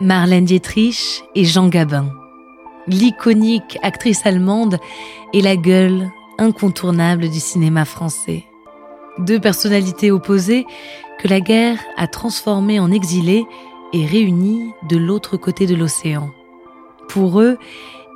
Marlène 0.00 0.46
Dietrich 0.46 1.22
et 1.34 1.44
Jean 1.44 1.68
Gabin. 1.68 2.06
L'iconique 2.86 3.78
actrice 3.82 4.24
allemande 4.24 4.78
et 5.34 5.42
la 5.42 5.56
gueule 5.56 6.10
incontournable 6.38 7.28
du 7.28 7.38
cinéma 7.38 7.84
français. 7.84 8.44
Deux 9.18 9.38
personnalités 9.38 10.10
opposées 10.10 10.66
que 11.18 11.28
la 11.28 11.40
guerre 11.40 11.78
a 11.98 12.06
transformées 12.06 12.80
en 12.80 12.90
exilés 12.90 13.44
et 13.92 14.06
réunies 14.06 14.72
de 14.88 14.96
l'autre 14.96 15.36
côté 15.36 15.66
de 15.66 15.74
l'océan. 15.74 16.30
Pour 17.10 17.42
eux, 17.42 17.58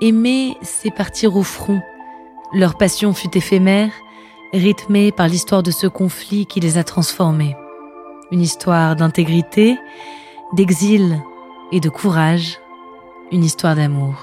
aimer, 0.01 0.57
c'est 0.63 0.95
partir 0.95 1.37
au 1.37 1.43
front. 1.43 1.83
Leur 2.55 2.79
passion 2.79 3.13
fut 3.13 3.37
éphémère, 3.37 3.93
rythmée 4.55 5.13
par 5.13 5.29
l'histoire 5.29 5.63
de 5.63 5.71
ce 5.71 5.87
conflit 5.87 6.47
qui 6.47 6.61
les 6.61 6.79
a 6.79 6.85
transformés. 6.85 7.55
Une 8.31 8.41
histoire 8.41 8.97
d'intégrité, 8.97 9.77
d'exil 10.55 11.21
et 11.73 11.81
de 11.81 11.89
courage, 11.89 12.61
une 13.33 13.45
histoire 13.45 13.75
d'amour. 13.75 14.15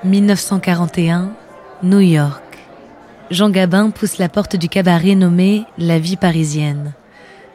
«1941, 0.04 1.34
New 1.82 2.00
York. 2.00 2.49
Jean 3.30 3.48
Gabin 3.48 3.90
pousse 3.90 4.18
la 4.18 4.28
porte 4.28 4.56
du 4.56 4.68
cabaret 4.68 5.14
nommé 5.14 5.64
La 5.78 6.00
vie 6.00 6.16
parisienne. 6.16 6.94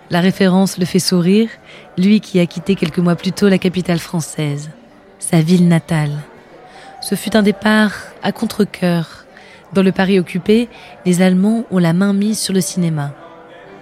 La 0.10 0.22
référence 0.22 0.78
le 0.78 0.86
fait 0.86 1.00
sourire, 1.00 1.50
lui 1.98 2.22
qui 2.22 2.40
a 2.40 2.46
quitté 2.46 2.76
quelques 2.76 3.00
mois 3.00 3.18
plus 3.18 3.34
tôt 3.34 3.50
la 3.50 3.58
capitale 3.58 4.00
française, 4.00 4.70
sa 5.20 5.42
ville 5.42 5.68
natale. 5.68 6.14
Ce 7.02 7.16
fut 7.16 7.36
un 7.36 7.44
départ 7.44 7.92
à 8.24 8.32
contre-coeur. 8.32 9.26
Dans 9.74 9.84
le 9.84 9.92
Paris 9.92 10.18
occupé, 10.18 10.70
les 11.06 11.22
Allemands 11.22 11.66
ont 11.70 11.80
la 11.80 11.92
main 11.92 12.14
mise 12.14 12.40
sur 12.40 12.54
le 12.54 12.62
cinéma. 12.62 13.14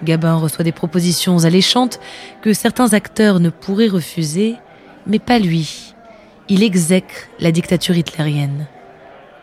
Gabin 0.02 0.34
reçoit 0.34 0.64
des 0.64 0.72
propositions 0.72 1.44
alléchantes 1.44 2.00
que 2.42 2.52
certains 2.52 2.92
acteurs 2.92 3.38
ne 3.38 3.50
pourraient 3.50 3.86
refuser, 3.86 4.56
mais 5.06 5.20
pas 5.20 5.38
lui. 5.38 5.94
Il 6.48 6.64
exècre 6.64 7.28
la 7.38 7.52
dictature 7.52 7.96
hitlérienne. 7.96 8.66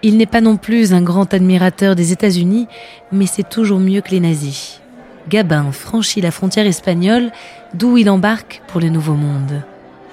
Il 0.03 0.17
n'est 0.17 0.25
pas 0.25 0.41
non 0.41 0.57
plus 0.57 0.93
un 0.93 1.01
grand 1.01 1.31
admirateur 1.33 1.95
des 1.95 2.11
États-Unis, 2.11 2.67
mais 3.11 3.27
c'est 3.27 3.47
toujours 3.47 3.79
mieux 3.79 4.01
que 4.01 4.09
les 4.09 4.19
nazis. 4.19 4.81
Gabin 5.29 5.71
franchit 5.71 6.21
la 6.21 6.31
frontière 6.31 6.65
espagnole, 6.65 7.31
d'où 7.75 7.97
il 7.97 8.09
embarque 8.09 8.63
pour 8.67 8.81
le 8.81 8.89
Nouveau 8.89 9.13
Monde. 9.13 9.61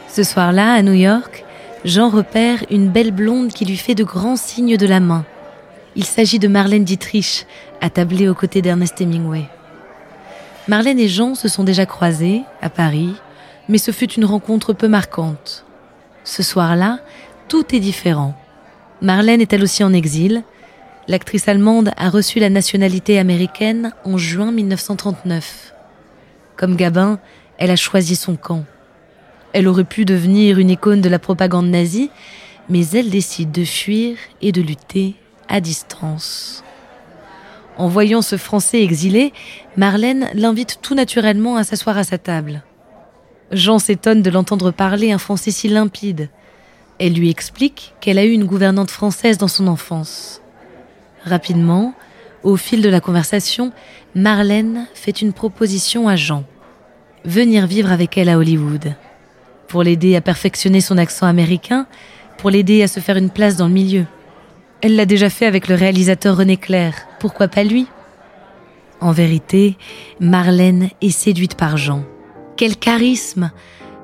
Ce 0.09 0.22
soir-là, 0.22 0.75
à 0.75 0.82
New 0.82 0.93
York, 0.93 1.44
Jean 1.84 2.10
repère 2.10 2.65
une 2.71 2.88
belle 2.88 3.12
blonde 3.12 3.49
qui 3.49 3.65
lui 3.65 3.76
fait 3.76 3.94
de 3.94 4.04
grands 4.04 4.37
signes 4.37 4.76
de 4.76 4.87
la 4.87 5.00
main. 5.00 5.25
Il 5.97 6.05
s'agit 6.05 6.38
de 6.38 6.49
Marlène 6.49 6.84
Dietrich, 6.84 7.47
attablée 7.81 8.28
aux 8.28 8.34
côtés 8.34 8.60
d'Ernest 8.60 9.00
Hemingway. 9.00 9.44
Marlène 10.69 10.99
et 10.99 11.09
Jean 11.09 11.34
se 11.34 11.49
sont 11.49 11.65
déjà 11.65 11.87
croisés, 11.87 12.43
à 12.60 12.69
Paris, 12.69 13.15
mais 13.69 13.78
ce 13.78 13.91
fut 13.91 14.12
une 14.12 14.26
rencontre 14.26 14.75
peu 14.75 14.87
marquante. 14.87 15.65
Ce 16.25 16.43
soir-là, 16.43 16.99
tout 17.49 17.75
est 17.75 17.81
différent. 17.81 18.34
Marlène 19.01 19.41
est 19.41 19.53
elle 19.53 19.63
aussi 19.63 19.85
en 19.85 19.93
exil. 19.93 20.43
L'actrice 21.07 21.49
allemande 21.49 21.93
a 21.97 22.11
reçu 22.11 22.41
la 22.41 22.51
nationalité 22.51 23.19
américaine 23.19 23.93
en 24.05 24.19
juin 24.19 24.53
1939. 24.53 25.73
Comme 26.57 26.77
Gabin, 26.77 27.19
elle 27.59 27.71
a 27.71 27.77
choisi 27.77 28.17
son 28.17 28.37
camp. 28.37 28.65
Elle 29.53 29.69
aurait 29.69 29.85
pu 29.85 30.05
devenir 30.05 30.59
une 30.59 30.71
icône 30.71 31.01
de 31.01 31.09
la 31.09 31.19
propagande 31.19 31.69
nazie, 31.69 32.11
mais 32.69 32.87
elle 32.89 33.11
décide 33.11 33.53
de 33.53 33.65
fuir 33.65 34.17
et 34.43 34.53
de 34.53 34.61
lutter 34.61 35.15
à 35.49 35.61
distance. 35.61 36.63
En 37.79 37.87
voyant 37.87 38.23
ce 38.23 38.37
Français 38.37 38.83
exilé, 38.83 39.33
Marlène 39.77 40.29
l'invite 40.35 40.81
tout 40.83 40.97
naturellement 40.97 41.57
à 41.57 41.65
s'asseoir 41.65 41.97
à 41.97 42.05
sa 42.05 42.19
table. 42.19 42.63
Jean 43.53 43.79
s'étonne 43.79 44.21
de 44.21 44.31
l'entendre 44.31 44.73
parler 44.73 45.13
un 45.13 45.19
français 45.19 45.53
si 45.53 45.69
limpide. 45.69 46.29
Elle 46.99 47.15
lui 47.15 47.31
explique 47.31 47.95
qu'elle 48.01 48.19
a 48.19 48.25
eu 48.25 48.33
une 48.33 48.45
gouvernante 48.45 48.91
française 48.91 49.39
dans 49.39 49.49
son 49.49 49.69
enfance. 49.69 50.43
Rapidement, 51.25 51.95
au 52.43 52.57
fil 52.57 52.83
de 52.83 52.89
la 52.89 53.01
conversation, 53.01 53.73
Marlène 54.15 54.87
fait 54.95 55.23
une 55.23 55.33
proposition 55.33 56.09
à 56.09 56.17
Jean. 56.17 56.45
Venir 57.25 57.67
vivre 57.67 57.93
avec 57.93 58.19
elle 58.19 58.29
à 58.29 58.39
Hollywood. 58.39 58.95
Pour 59.69 59.83
l'aider 59.83 60.17
à 60.17 60.21
perfectionner 60.21 60.81
son 60.81 60.99
accent 60.99 61.27
américain, 61.27 61.87
pour 62.37 62.51
l'aider 62.51 62.83
à 62.83 62.89
se 62.89 63.01
faire 63.01 63.17
une 63.17 63.31
place 63.31 63.57
dans 63.57 63.69
le 63.69 63.75
milieu. 63.75 64.07
Elle 64.81 64.97
l'a 64.97 65.07
déjà 65.07 65.29
fait 65.29 65.47
avec 65.47 65.69
le 65.69 65.75
réalisateur 65.75 66.37
René 66.37 66.57
Clair, 66.57 66.95
pourquoi 67.21 67.49
pas 67.49 67.65
lui? 67.65 67.87
En 69.01 69.13
vérité, 69.13 69.77
Marlène 70.21 70.91
est 71.01 71.11
séduite 71.11 71.55
par 71.55 71.77
Jean. 71.77 72.05
Quel 72.57 72.77
charisme 72.77 73.53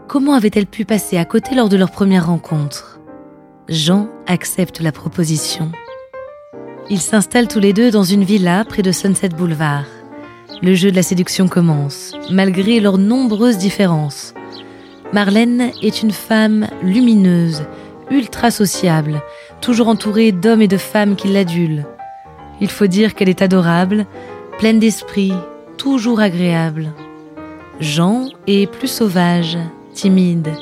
Comment 0.06 0.34
avait-elle 0.34 0.66
pu 0.66 0.84
passer 0.84 1.16
à 1.16 1.24
côté 1.24 1.54
lors 1.54 1.70
de 1.70 1.78
leur 1.78 1.90
première 1.90 2.26
rencontre? 2.26 3.00
Jean 3.68 4.08
accepte 4.26 4.80
la 4.80 4.92
proposition. 4.92 5.72
Ils 6.90 7.00
s'installent 7.00 7.48
tous 7.48 7.58
les 7.58 7.72
deux 7.72 7.90
dans 7.90 8.02
une 8.02 8.22
villa 8.22 8.64
près 8.66 8.82
de 8.82 8.92
Sunset 8.92 9.30
Boulevard. 9.30 9.86
Le 10.62 10.74
jeu 10.74 10.90
de 10.90 10.96
la 10.96 11.02
séduction 11.02 11.48
commence, 11.48 12.14
malgré 12.30 12.80
leurs 12.80 12.98
nombreuses 12.98 13.56
différences. 13.56 14.34
Marlène 15.14 15.70
est 15.82 16.02
une 16.02 16.10
femme 16.10 16.68
lumineuse, 16.82 17.64
ultra 18.10 18.50
sociable, 18.50 19.22
toujours 19.62 19.88
entourée 19.88 20.32
d'hommes 20.32 20.62
et 20.62 20.68
de 20.68 20.76
femmes 20.76 21.16
qui 21.16 21.28
l'adulent. 21.28 21.86
Il 22.60 22.70
faut 22.70 22.86
dire 22.86 23.14
qu'elle 23.14 23.30
est 23.30 23.42
adorable, 23.42 24.04
pleine 24.58 24.78
d'esprit, 24.78 25.32
toujours 25.78 26.20
agréable. 26.20 26.92
Jean 27.80 28.28
est 28.46 28.70
plus 28.70 28.88
sauvage, 28.88 29.58
timide. 29.94 30.52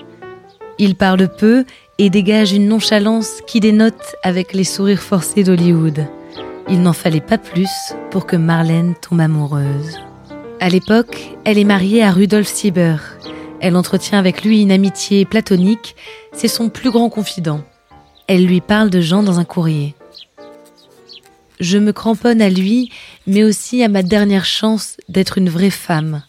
Il 0.78 0.94
parle 0.94 1.28
peu 1.28 1.64
et 1.98 2.10
dégage 2.10 2.52
une 2.52 2.68
nonchalance 2.68 3.40
qui 3.46 3.60
dénote 3.60 4.14
avec 4.22 4.52
les 4.52 4.64
sourires 4.64 5.02
forcés 5.02 5.42
d'Hollywood. 5.42 6.06
Il 6.68 6.82
n'en 6.82 6.92
fallait 6.92 7.20
pas 7.20 7.38
plus 7.38 7.70
pour 8.10 8.26
que 8.26 8.36
Marlène 8.36 8.94
tombe 9.00 9.20
amoureuse. 9.20 9.98
À 10.60 10.68
l'époque, 10.68 11.36
elle 11.44 11.58
est 11.58 11.64
mariée 11.64 12.04
à 12.04 12.12
Rudolf 12.12 12.46
Sieber. 12.46 12.98
Elle 13.60 13.76
entretient 13.76 14.18
avec 14.18 14.44
lui 14.44 14.62
une 14.62 14.72
amitié 14.72 15.24
platonique, 15.24 15.96
c'est 16.32 16.48
son 16.48 16.68
plus 16.68 16.90
grand 16.90 17.10
confident. 17.10 17.62
Elle 18.28 18.46
lui 18.46 18.60
parle 18.60 18.90
de 18.90 19.00
Jean 19.00 19.22
dans 19.22 19.38
un 19.40 19.44
courrier. 19.44 19.94
Je 21.60 21.78
me 21.78 21.92
cramponne 21.92 22.42
à 22.42 22.48
lui, 22.48 22.90
mais 23.26 23.44
aussi 23.44 23.82
à 23.82 23.88
ma 23.88 24.02
dernière 24.02 24.44
chance 24.44 24.96
d'être 25.08 25.38
une 25.38 25.48
vraie 25.48 25.70
femme. 25.70 26.22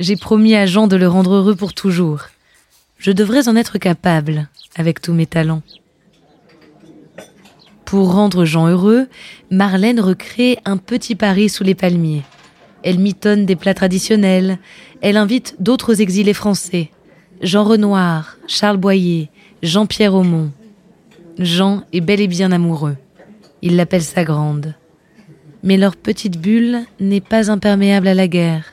J'ai 0.00 0.16
promis 0.16 0.56
à 0.56 0.66
Jean 0.66 0.88
de 0.88 0.96
le 0.96 1.08
rendre 1.08 1.34
heureux 1.34 1.54
pour 1.54 1.74
toujours. 1.74 2.22
Je 3.04 3.12
devrais 3.12 3.50
en 3.50 3.56
être 3.56 3.76
capable, 3.76 4.48
avec 4.76 5.02
tous 5.02 5.12
mes 5.12 5.26
talents. 5.26 5.60
Pour 7.84 8.14
rendre 8.14 8.46
Jean 8.46 8.66
heureux, 8.66 9.08
Marlène 9.50 10.00
recrée 10.00 10.56
un 10.64 10.78
petit 10.78 11.14
Paris 11.14 11.50
sous 11.50 11.64
les 11.64 11.74
palmiers. 11.74 12.22
Elle 12.82 12.98
mitonne 12.98 13.44
des 13.44 13.56
plats 13.56 13.74
traditionnels, 13.74 14.56
elle 15.02 15.18
invite 15.18 15.56
d'autres 15.60 16.00
exilés 16.00 16.32
français. 16.32 16.88
Jean 17.42 17.64
Renoir, 17.64 18.38
Charles 18.46 18.78
Boyer, 18.78 19.28
Jean-Pierre 19.62 20.14
Aumont. 20.14 20.50
Jean 21.38 21.84
est 21.92 22.00
bel 22.00 22.22
et 22.22 22.26
bien 22.26 22.52
amoureux. 22.52 22.96
Il 23.60 23.76
l'appelle 23.76 24.00
sa 24.00 24.24
grande. 24.24 24.72
Mais 25.62 25.76
leur 25.76 25.96
petite 25.96 26.40
bulle 26.40 26.86
n'est 27.00 27.20
pas 27.20 27.50
imperméable 27.50 28.08
à 28.08 28.14
la 28.14 28.28
guerre, 28.28 28.64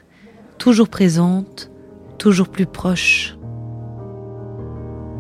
toujours 0.58 0.88
présente, 0.88 1.70
toujours 2.18 2.48
plus 2.48 2.66
proche. 2.66 3.36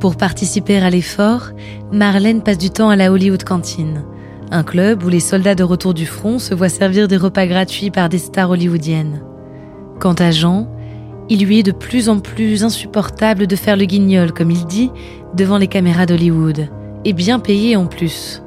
Pour 0.01 0.15
participer 0.15 0.77
à 0.77 0.89
l'effort, 0.89 1.51
Marlène 1.91 2.41
passe 2.41 2.57
du 2.57 2.71
temps 2.71 2.89
à 2.89 2.95
la 2.95 3.11
Hollywood 3.11 3.43
Cantine, 3.43 4.03
un 4.49 4.63
club 4.63 5.03
où 5.03 5.09
les 5.09 5.19
soldats 5.19 5.53
de 5.53 5.61
retour 5.61 5.93
du 5.93 6.07
front 6.07 6.39
se 6.39 6.55
voient 6.55 6.69
servir 6.69 7.07
des 7.07 7.17
repas 7.17 7.45
gratuits 7.45 7.91
par 7.91 8.09
des 8.09 8.17
stars 8.17 8.49
hollywoodiennes. 8.49 9.21
Quant 9.99 10.15
à 10.15 10.31
Jean, 10.31 10.67
il 11.29 11.45
lui 11.45 11.59
est 11.59 11.63
de 11.63 11.71
plus 11.71 12.09
en 12.09 12.19
plus 12.19 12.63
insupportable 12.63 13.45
de 13.45 13.55
faire 13.55 13.77
le 13.77 13.85
guignol, 13.85 14.31
comme 14.31 14.49
il 14.49 14.65
dit, 14.65 14.89
devant 15.35 15.59
les 15.59 15.67
caméras 15.67 16.07
d'Hollywood, 16.07 16.67
et 17.05 17.13
bien 17.13 17.37
payé 17.37 17.75
en 17.75 17.85
plus. 17.85 18.41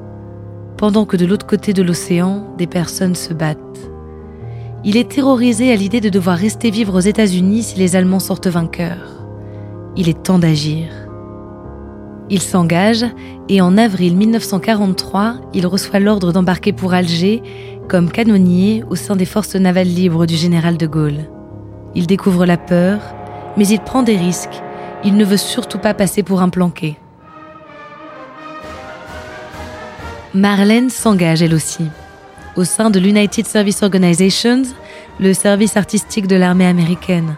Pendant 0.76 1.04
que 1.04 1.16
de 1.16 1.24
l'autre 1.24 1.46
côté 1.46 1.72
de 1.72 1.84
l'océan, 1.84 2.48
des 2.58 2.66
personnes 2.66 3.14
se 3.14 3.32
battent. 3.32 3.92
Il 4.82 4.96
est 4.96 5.08
terrorisé 5.08 5.72
à 5.72 5.76
l'idée 5.76 6.00
de 6.00 6.08
devoir 6.08 6.36
rester 6.36 6.72
vivre 6.72 6.96
aux 6.96 7.00
États-Unis 7.00 7.62
si 7.62 7.78
les 7.78 7.94
Allemands 7.94 8.18
sortent 8.18 8.48
vainqueurs. 8.48 9.24
Il 9.96 10.08
est 10.08 10.20
temps 10.24 10.40
d'agir. 10.40 11.03
Il 12.30 12.40
s'engage 12.40 13.04
et 13.48 13.60
en 13.60 13.76
avril 13.76 14.16
1943, 14.16 15.36
il 15.52 15.66
reçoit 15.66 16.00
l'ordre 16.00 16.32
d'embarquer 16.32 16.72
pour 16.72 16.94
Alger 16.94 17.42
comme 17.88 18.10
canonnier 18.10 18.82
au 18.88 18.96
sein 18.96 19.14
des 19.14 19.26
forces 19.26 19.56
navales 19.56 19.86
libres 19.86 20.24
du 20.24 20.36
général 20.36 20.78
de 20.78 20.86
Gaulle. 20.86 21.28
Il 21.94 22.06
découvre 22.06 22.46
la 22.46 22.56
peur, 22.56 23.00
mais 23.56 23.68
il 23.68 23.80
prend 23.80 24.02
des 24.02 24.16
risques. 24.16 24.62
Il 25.04 25.16
ne 25.16 25.24
veut 25.24 25.36
surtout 25.36 25.78
pas 25.78 25.92
passer 25.92 26.22
pour 26.22 26.40
un 26.40 26.48
planqué. 26.48 26.96
Marlène 30.32 30.90
s'engage 30.90 31.42
elle 31.42 31.54
aussi. 31.54 31.84
Au 32.56 32.64
sein 32.64 32.90
de 32.90 32.98
l'United 32.98 33.46
Service 33.46 33.82
Organizations, 33.82 34.62
le 35.20 35.34
service 35.34 35.76
artistique 35.76 36.26
de 36.26 36.36
l'armée 36.36 36.66
américaine. 36.66 37.36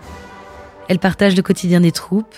Elle 0.89 0.99
partage 0.99 1.37
le 1.37 1.43
quotidien 1.43 1.81
des 1.81 1.93
troupes. 1.93 2.37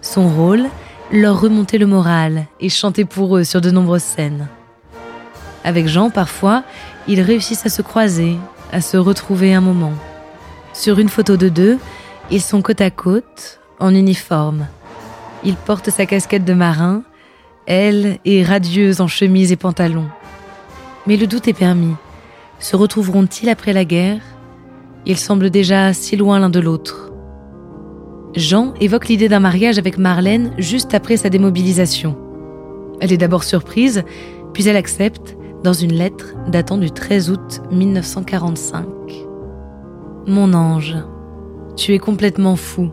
Son 0.00 0.28
rôle, 0.28 0.66
leur 1.12 1.40
remonter 1.40 1.76
le 1.76 1.86
moral 1.86 2.46
et 2.58 2.70
chanter 2.70 3.04
pour 3.04 3.36
eux 3.36 3.44
sur 3.44 3.60
de 3.60 3.70
nombreuses 3.70 4.02
scènes. 4.02 4.48
Avec 5.62 5.86
Jean, 5.86 6.08
parfois, 6.08 6.64
ils 7.06 7.20
réussissent 7.20 7.66
à 7.66 7.70
se 7.70 7.82
croiser, 7.82 8.38
à 8.72 8.80
se 8.80 8.96
retrouver 8.96 9.54
un 9.54 9.60
moment. 9.60 9.92
Sur 10.72 10.98
une 10.98 11.10
photo 11.10 11.36
de 11.36 11.50
deux, 11.50 11.78
ils 12.30 12.40
sont 12.40 12.62
côte 12.62 12.80
à 12.80 12.90
côte, 12.90 13.60
en 13.78 13.94
uniforme. 13.94 14.66
Il 15.44 15.54
porte 15.56 15.90
sa 15.90 16.06
casquette 16.06 16.46
de 16.46 16.54
marin, 16.54 17.02
elle 17.66 18.18
est 18.24 18.42
radieuse 18.42 19.02
en 19.02 19.06
chemise 19.06 19.52
et 19.52 19.56
pantalon. 19.56 20.08
Mais 21.06 21.18
le 21.18 21.26
doute 21.26 21.46
est 21.46 21.52
permis. 21.52 21.94
Se 22.58 22.74
retrouveront-ils 22.74 23.50
après 23.50 23.74
la 23.74 23.84
guerre? 23.84 24.20
Ils 25.04 25.18
semblent 25.18 25.50
déjà 25.50 25.92
si 25.92 26.16
loin 26.16 26.38
l'un 26.38 26.50
de 26.50 26.60
l'autre. 26.60 27.11
Jean 28.34 28.72
évoque 28.80 29.08
l'idée 29.08 29.28
d'un 29.28 29.40
mariage 29.40 29.78
avec 29.78 29.98
Marlène 29.98 30.52
juste 30.56 30.94
après 30.94 31.18
sa 31.18 31.28
démobilisation. 31.28 32.16
Elle 33.00 33.12
est 33.12 33.18
d'abord 33.18 33.44
surprise, 33.44 34.04
puis 34.54 34.66
elle 34.68 34.76
accepte 34.76 35.36
dans 35.62 35.74
une 35.74 35.92
lettre 35.92 36.34
datant 36.48 36.78
du 36.78 36.90
13 36.90 37.30
août 37.30 37.60
1945. 37.70 38.86
Mon 40.26 40.54
ange, 40.54 40.96
tu 41.76 41.92
es 41.92 41.98
complètement 41.98 42.56
fou 42.56 42.90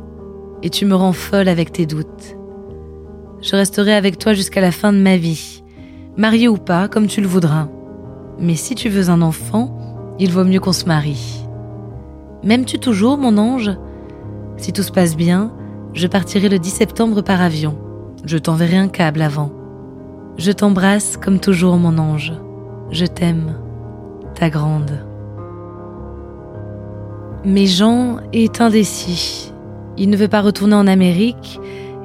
et 0.62 0.70
tu 0.70 0.86
me 0.86 0.96
rends 0.96 1.14
folle 1.14 1.48
avec 1.48 1.72
tes 1.72 1.86
doutes. 1.86 2.36
Je 3.42 3.56
resterai 3.56 3.94
avec 3.94 4.18
toi 4.18 4.34
jusqu'à 4.34 4.62
la 4.62 4.72
fin 4.72 4.92
de 4.92 4.98
ma 4.98 5.16
vie, 5.16 5.64
marié 6.18 6.50
ou 6.50 6.58
pas, 6.58 6.90
comme 6.90 7.08
tu 7.08 7.22
le 7.22 7.28
voudras. 7.28 7.70
Mais 8.40 8.56
si 8.56 8.76
tu 8.76 8.90
veux 8.90 9.10
un 9.10 9.22
enfant, 9.22 10.16
il 10.20 10.34
vaut 10.34 10.44
mieux 10.44 10.60
qu'on 10.60 10.74
se 10.74 10.86
marie. 10.86 11.46
M'aimes-tu 12.44 12.78
toujours, 12.80 13.18
mon 13.18 13.38
ange? 13.38 13.72
Si 14.60 14.74
tout 14.74 14.84
se 14.84 14.92
passe 14.92 15.16
bien, 15.16 15.52
je 15.94 16.08
partirai 16.08 16.50
le 16.50 16.60
10 16.60 16.70
septembre 16.70 17.22
par 17.22 17.42
avion. 17.42 17.78
Je 18.26 18.38
t'enverrai 18.38 18.78
un 18.78 18.90
câble 18.90 19.22
avant. 19.22 19.52
Je 20.38 20.52
t'embrasse 20.52 21.18
comme 21.18 21.40
toujours, 21.40 21.78
mon 21.78 21.98
ange. 21.98 22.34
Je 22.92 23.06
t'aime, 23.06 23.56
ta 24.36 24.50
grande. 24.50 24.92
Mais 27.46 27.66
Jean 27.66 28.18
est 28.34 28.62
indécis. 28.62 29.54
Il 29.98 30.10
ne 30.10 30.18
veut 30.18 30.28
pas 30.28 30.42
retourner 30.42 30.76
en 30.76 30.88
Amérique, 30.88 31.60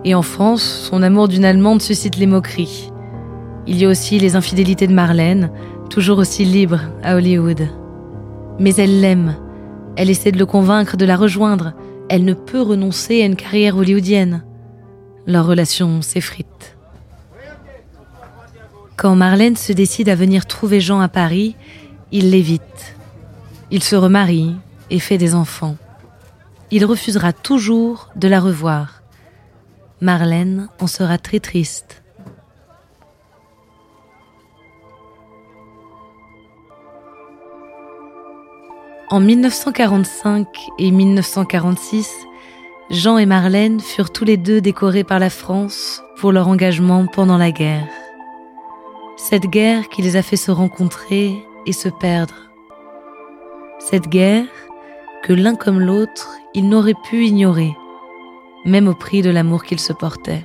et 0.04 0.14
en 0.14 0.22
France, 0.22 0.62
son 0.62 1.02
amour 1.02 1.28
d'une 1.28 1.44
Allemande 1.44 1.82
suscite 1.82 2.16
les 2.16 2.26
moqueries. 2.26 2.90
Il 3.66 3.78
y 3.78 3.84
a 3.84 3.88
aussi 3.88 4.18
les 4.18 4.36
infidélités 4.36 4.86
de 4.86 4.92
Marlène, 4.92 5.50
toujours 5.90 6.18
aussi 6.18 6.44
libre 6.44 6.80
à 7.02 7.16
Hollywood. 7.16 7.68
Mais 8.58 8.74
elle 8.76 9.00
l'aime. 9.00 9.36
Elle 9.96 10.10
essaie 10.10 10.32
de 10.32 10.38
le 10.38 10.46
convaincre 10.46 10.96
de 10.96 11.04
la 11.04 11.16
rejoindre, 11.16 11.72
elle 12.08 12.24
ne 12.24 12.34
peut 12.34 12.60
renoncer 12.60 13.22
à 13.22 13.26
une 13.26 13.36
carrière 13.36 13.76
hollywoodienne. 13.76 14.44
Leur 15.26 15.46
relation 15.46 16.02
s'effrite. 16.02 16.76
Quand 18.96 19.16
Marlène 19.16 19.56
se 19.56 19.72
décide 19.72 20.08
à 20.08 20.14
venir 20.14 20.46
trouver 20.46 20.80
Jean 20.80 21.00
à 21.00 21.08
Paris, 21.08 21.56
il 22.12 22.30
l'évite. 22.30 22.96
Il 23.70 23.82
se 23.82 23.96
remarie 23.96 24.54
et 24.90 25.00
fait 25.00 25.18
des 25.18 25.34
enfants. 25.34 25.76
Il 26.70 26.84
refusera 26.84 27.32
toujours 27.32 28.10
de 28.16 28.28
la 28.28 28.40
revoir. 28.40 29.02
Marlène 30.00 30.68
en 30.80 30.86
sera 30.86 31.18
très 31.18 31.40
triste. 31.40 32.03
En 39.14 39.20
1945 39.20 40.48
et 40.80 40.90
1946, 40.90 42.26
Jean 42.90 43.16
et 43.16 43.26
Marlène 43.26 43.78
furent 43.78 44.10
tous 44.10 44.24
les 44.24 44.36
deux 44.36 44.60
décorés 44.60 45.04
par 45.04 45.20
la 45.20 45.30
France 45.30 46.02
pour 46.16 46.32
leur 46.32 46.48
engagement 46.48 47.06
pendant 47.06 47.38
la 47.38 47.52
guerre. 47.52 47.86
Cette 49.16 49.46
guerre 49.46 49.88
qui 49.88 50.02
les 50.02 50.16
a 50.16 50.22
fait 50.22 50.34
se 50.34 50.50
rencontrer 50.50 51.32
et 51.64 51.72
se 51.72 51.88
perdre. 51.88 52.34
Cette 53.78 54.08
guerre 54.08 54.48
que 55.22 55.32
l'un 55.32 55.54
comme 55.54 55.78
l'autre, 55.78 56.36
ils 56.52 56.68
n'auraient 56.68 57.00
pu 57.08 57.24
ignorer, 57.24 57.72
même 58.64 58.88
au 58.88 58.94
prix 58.94 59.22
de 59.22 59.30
l'amour 59.30 59.62
qu'ils 59.62 59.78
se 59.78 59.92
portaient. 59.92 60.44